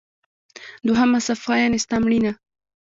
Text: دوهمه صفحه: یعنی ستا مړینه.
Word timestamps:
دوهمه 0.87 1.19
صفحه: 1.27 1.55
یعنی 1.61 1.77
ستا 1.85 1.95
مړینه. 2.03 2.31